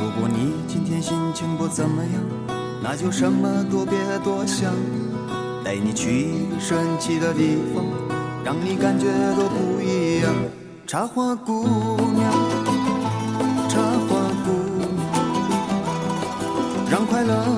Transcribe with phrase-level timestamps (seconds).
[0.00, 2.12] 如果你今天心情不怎么样，
[2.80, 4.72] 那就什么都别多想，
[5.64, 7.84] 带你去神奇的地方，
[8.44, 10.32] 让你感觉都不一样。
[10.86, 11.64] 茶花姑
[12.14, 12.32] 娘，
[13.68, 14.52] 茶花姑
[14.94, 15.10] 娘，
[16.88, 17.57] 让快乐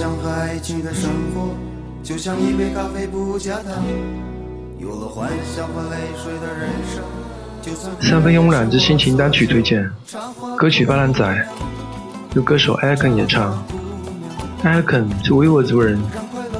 [0.00, 1.50] 没有理想和爱情的生活，
[2.02, 3.84] 就像一杯咖啡不加糖。
[4.78, 7.04] 有了幻想和泪水的人生，
[7.60, 9.90] 就算三分慵懒之心情单曲推荐，
[10.56, 11.22] 歌曲《巴兰仔》
[12.34, 13.62] 由歌手 a l k e n 演唱。
[14.62, 16.00] a l k e n 是维吾尔族人，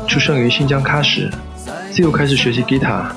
[0.06, 1.30] 出生于新疆喀什，
[1.90, 3.10] 自幼开始学习吉他。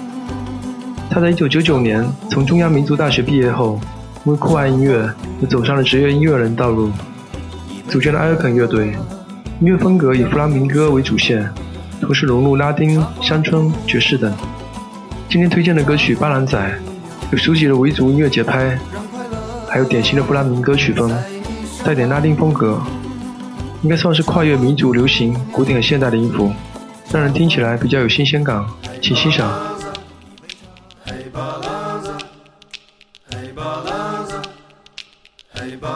[1.09, 3.77] 他在1999年从中央民族大学毕业后，
[4.23, 6.89] 因为酷爱音乐，又走上了职业音乐人道路，
[7.89, 8.95] 组建了 a l k e n 乐队。
[9.63, 11.49] 音乐风格以弗拉明戈为主线，
[12.01, 14.35] 同时融入拉丁、乡村、爵士等。
[15.29, 16.59] 今天推荐的歌曲《巴兰仔》，
[17.31, 18.77] 有熟悉的维族音乐节拍，
[19.69, 21.09] 还有典型的弗拉明戈曲风，
[21.81, 22.77] 带点拉丁风格，
[23.83, 26.51] 应该算是跨越民族、流行、古典和现代的音符，
[27.09, 28.65] 让人听起来比较有新鲜感，
[29.01, 29.49] 请欣赏。
[31.05, 32.11] 嘿巴拉子，
[33.31, 33.47] 嘿
[35.77, 35.89] 巴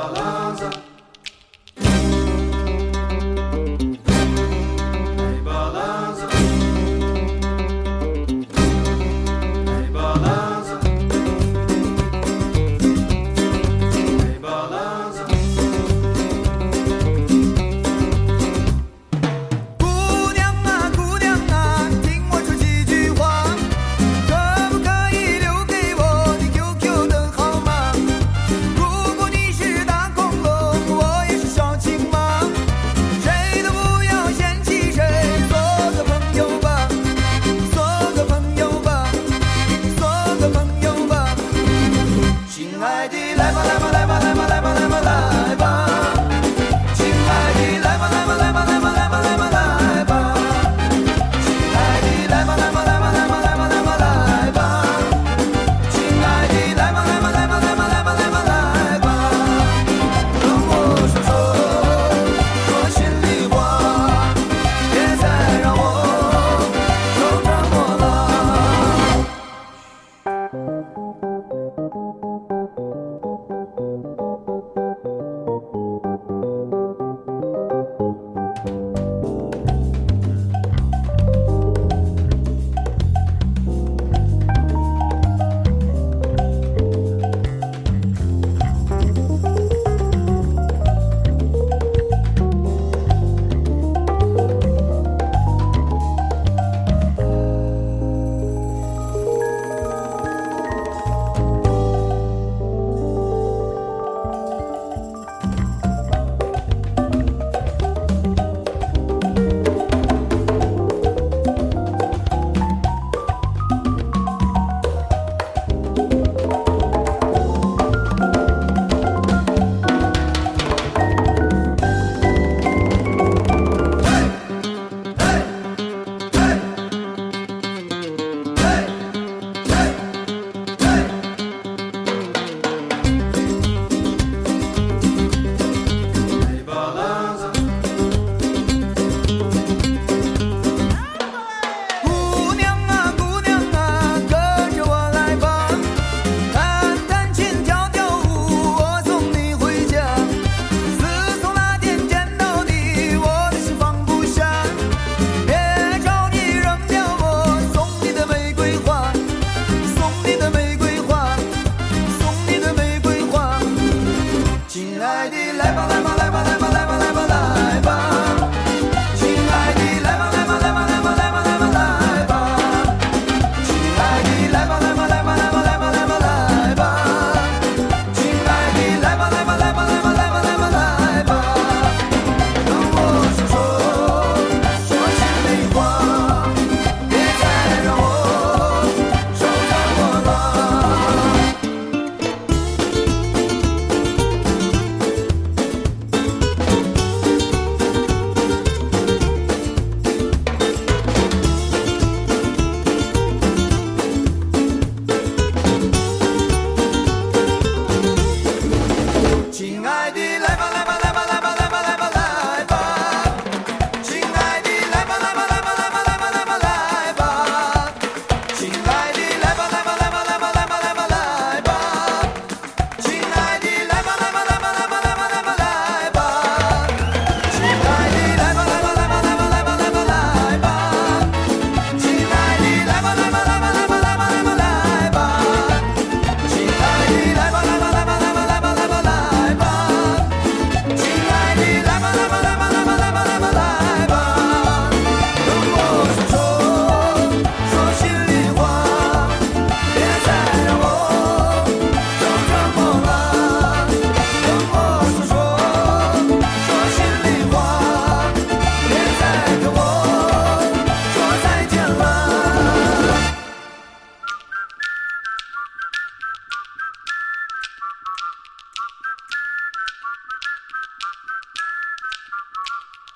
[165.57, 165.97] level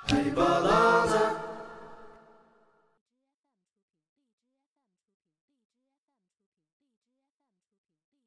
[0.07, 1.50] Hey, Bonanza.